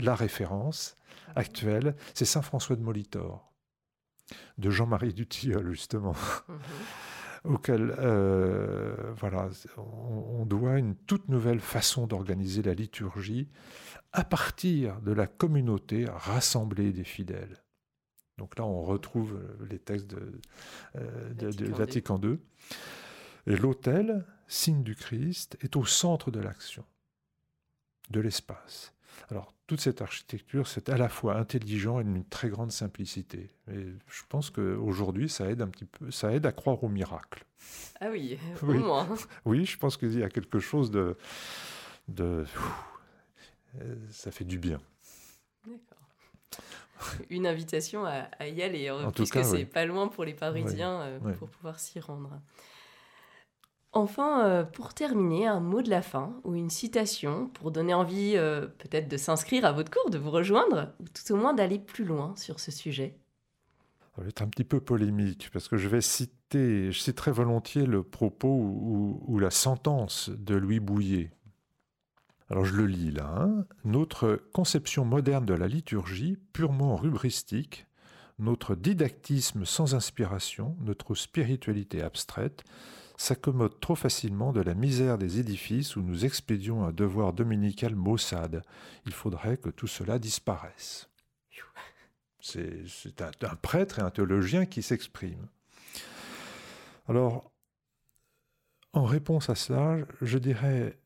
la, 0.00 0.14
référence 0.14 0.96
actuelle, 1.36 1.94
c'est 2.14 2.24
Saint 2.24 2.40
François 2.40 2.74
de 2.76 2.80
Molitor, 2.80 3.52
de 4.56 4.70
Jean-Marie 4.70 5.12
Dutilleul 5.12 5.70
justement. 5.72 6.14
Mhm. 6.48 7.54
auquel 7.54 7.94
euh, 7.98 9.12
voilà, 9.16 9.48
on, 9.76 10.44
doit 10.46 10.78
une 10.78 10.94
toute 10.94 11.28
nouvelle 11.28 11.60
façon 11.60 12.06
d'organiser 12.06 12.62
la 12.62 12.74
liturgie 12.74 13.48
à 14.12 14.24
partir 14.24 15.00
de 15.00 15.12
la 15.12 15.26
communauté 15.26 16.06
rassemblée 16.06 16.92
des 16.92 17.04
fidèles. 17.04 17.62
Donc 18.36 18.58
là, 18.58 18.64
on 18.64 18.82
retrouve 18.82 19.38
les 19.70 19.78
textes 19.78 20.06
de, 20.06 20.40
de 20.94 21.66
Vatican 21.72 22.18
II. 22.22 22.38
Et 23.46 23.56
l'autel, 23.56 24.24
signe 24.48 24.82
du 24.82 24.94
Christ, 24.94 25.56
est 25.60 25.76
au 25.76 25.84
centre 25.84 26.30
de 26.30 26.40
l'action, 26.40 26.84
de 28.10 28.20
l'espace. 28.20 28.92
Alors, 29.30 29.54
toute 29.66 29.80
cette 29.80 30.02
architecture, 30.02 30.66
c'est 30.66 30.88
à 30.88 30.96
la 30.96 31.08
fois 31.08 31.36
intelligent 31.36 32.00
et 32.00 32.04
d'une 32.04 32.24
très 32.24 32.48
grande 32.48 32.72
simplicité. 32.72 33.50
Et 33.70 33.86
je 34.08 34.22
pense 34.28 34.50
qu'aujourd'hui, 34.50 35.28
ça 35.28 35.48
aide 35.48 35.62
un 35.62 35.68
petit 35.68 35.84
peu, 35.84 36.10
ça 36.10 36.32
aide 36.32 36.46
à 36.46 36.52
croire 36.52 36.82
au 36.82 36.88
miracle. 36.88 37.44
Ah 38.00 38.08
oui, 38.10 38.38
oui. 38.62 38.78
au 38.78 38.80
moins. 38.80 39.08
Oui, 39.44 39.64
je 39.66 39.78
pense 39.78 39.96
qu'il 39.96 40.18
y 40.18 40.22
a 40.22 40.28
quelque 40.28 40.58
chose 40.58 40.90
de. 40.90 41.16
de 42.08 42.44
ça 44.10 44.32
fait 44.32 44.44
du 44.44 44.58
bien. 44.58 44.80
D'accord. 45.64 45.98
Une 47.30 47.46
invitation 47.46 48.04
à, 48.04 48.48
y 48.48 48.62
aller, 48.62 48.88
hein, 48.88 49.12
puisque 49.14 49.44
c'est 49.44 49.64
pas 49.64 49.86
loin 49.86 50.08
pour 50.08 50.24
les 50.24 50.34
Parisiens 50.34 51.00
euh, 51.02 51.34
pour 51.34 51.48
pouvoir 51.48 51.78
s'y 51.78 52.00
rendre. 52.00 52.40
Enfin, 53.92 54.46
euh, 54.46 54.62
pour 54.62 54.94
terminer, 54.94 55.48
un 55.48 55.58
mot 55.58 55.82
de 55.82 55.90
la 55.90 56.02
fin 56.02 56.40
ou 56.44 56.54
une 56.54 56.70
citation 56.70 57.48
pour 57.48 57.72
donner 57.72 57.92
envie 57.92 58.34
euh, 58.36 58.66
peut-être 58.66 59.08
de 59.08 59.16
s'inscrire 59.16 59.64
à 59.64 59.72
votre 59.72 59.90
cours, 59.90 60.10
de 60.10 60.18
vous 60.18 60.30
rejoindre, 60.30 60.92
ou 61.00 61.04
tout 61.08 61.32
au 61.32 61.36
moins 61.36 61.54
d'aller 61.54 61.80
plus 61.80 62.04
loin 62.04 62.34
sur 62.36 62.60
ce 62.60 62.70
sujet. 62.70 63.18
Ça 64.14 64.22
va 64.22 64.28
être 64.28 64.42
un 64.42 64.48
petit 64.48 64.64
peu 64.64 64.80
polémique 64.80 65.50
parce 65.52 65.66
que 65.66 65.76
je 65.76 65.88
vais 65.88 66.00
citer, 66.00 66.92
je 66.92 66.98
citerai 67.00 67.32
volontiers 67.32 67.84
le 67.86 68.04
propos 68.04 68.48
ou, 68.48 69.38
la 69.40 69.50
sentence 69.50 70.30
de 70.30 70.54
Louis 70.54 70.80
Bouillet. 70.80 71.32
Alors 72.48 72.64
je 72.64 72.74
le 72.74 72.86
lis 72.86 73.10
là. 73.10 73.34
Hein. 73.38 73.64
Notre 73.84 74.40
conception 74.52 75.04
moderne 75.04 75.46
de 75.46 75.54
la 75.54 75.66
liturgie, 75.66 76.36
purement 76.52 76.96
rubristique, 76.96 77.86
notre 78.38 78.74
didactisme 78.74 79.64
sans 79.64 79.94
inspiration, 79.94 80.76
notre 80.80 81.14
spiritualité 81.14 82.02
abstraite, 82.02 82.64
s'accommode 83.20 83.78
trop 83.80 83.96
facilement 83.96 84.50
de 84.50 84.62
la 84.62 84.72
misère 84.72 85.18
des 85.18 85.38
édifices 85.38 85.94
où 85.94 86.00
nous 86.00 86.24
expédions 86.24 86.86
un 86.86 86.90
devoir 86.90 87.34
dominical 87.34 87.94
maussade. 87.94 88.62
Il 89.04 89.12
faudrait 89.12 89.58
que 89.58 89.68
tout 89.68 89.86
cela 89.86 90.18
disparaisse. 90.18 91.10
C'est 92.40 93.20
un, 93.20 93.56
prêtre 93.56 93.98
et 93.98 94.02
un 94.02 94.10
théologien 94.10 94.64
qui 94.64 94.80
s'exprime. 94.80 95.48
Alors, 97.08 97.52
en 98.94 99.04
réponse 99.04 99.50
à 99.50 99.54
cela, 99.54 99.98
je 100.22 100.38
dirais 100.38 100.98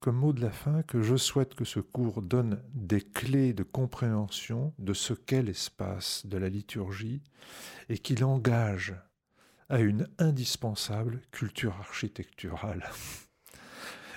comme 0.00 0.16
mot 0.16 0.34
de 0.34 0.42
la 0.42 0.50
fin 0.50 0.82
que 0.82 1.00
je 1.00 1.16
souhaite 1.16 1.54
que 1.54 1.64
ce 1.64 1.80
cours 1.80 2.20
donne 2.20 2.62
des 2.74 3.00
clés 3.00 3.54
de 3.54 3.62
compréhension 3.62 4.74
de 4.78 4.92
ce 4.92 5.14
qu'est 5.14 5.42
l'espace 5.42 6.26
de 6.26 6.36
la 6.36 6.50
liturgie 6.50 7.22
et 7.88 7.96
qu'il 7.96 8.24
engage 8.24 8.94
à 9.70 9.80
une 9.80 10.08
indispensable 10.18 11.22
culture 11.30 11.74
architecturale. 11.78 12.90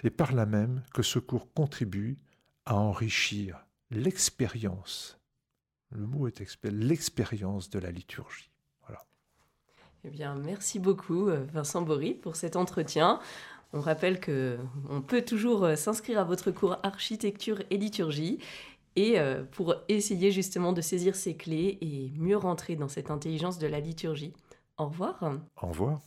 Et 0.04 0.10
par 0.10 0.34
là 0.34 0.46
même 0.46 0.84
que 0.94 1.04
ce 1.04 1.20
cours 1.20 1.54
contribue 1.54 2.18
à 2.66 2.76
enrichir 2.76 3.66
l'expérience, 3.90 5.18
le 5.92 6.06
mot 6.06 6.28
est 6.28 6.42
l'expérience 6.66 7.70
de 7.70 7.80
la 7.80 7.92
liturgie. 7.92 8.50
Eh 10.06 10.10
bien, 10.10 10.36
merci 10.36 10.80
beaucoup 10.80 11.30
euh, 11.30 11.46
Vincent 11.54 11.82
Bory 11.82 12.14
pour 12.14 12.36
cet 12.36 12.58
entretien. 12.58 13.22
On 13.72 13.80
rappelle 13.80 14.20
que 14.20 14.58
on 14.90 15.02
peut 15.02 15.22
toujours 15.22 15.64
euh, 15.64 15.76
s'inscrire 15.78 16.20
à 16.20 16.26
votre 16.26 16.52
cours 16.52 16.78
architecture 16.84 17.64
et 17.70 17.78
liturgie 17.78 18.40
et 18.98 19.18
euh, 19.18 19.44
pour 19.44 19.76
essayer 19.88 20.32
justement 20.32 20.74
de 20.74 20.82
saisir 20.82 21.16
ces 21.16 21.38
clés 21.38 21.78
et 21.80 22.12
mieux 22.18 22.36
rentrer 22.36 22.76
dans 22.76 22.90
cette 22.90 23.12
intelligence 23.12 23.60
de 23.60 23.68
la 23.68 23.80
liturgie. 23.80 24.34
Au 24.84 24.88
revoir. 24.88 25.16
Au 25.62 25.68
revoir. 25.68 26.00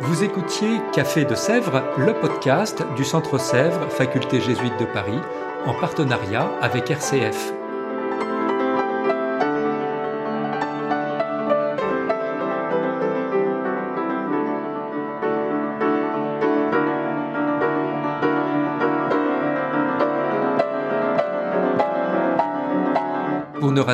Vous 0.00 0.24
écoutiez 0.24 0.80
Café 0.92 1.24
de 1.24 1.36
Sèvres, 1.36 1.84
le 1.96 2.12
podcast 2.12 2.82
du 2.96 3.04
Centre 3.04 3.38
Sèvres, 3.38 3.88
Faculté 3.88 4.40
jésuite 4.40 4.76
de 4.80 4.84
Paris, 4.84 5.20
en 5.66 5.74
partenariat 5.74 6.50
avec 6.60 6.90
RCF. 6.90 7.59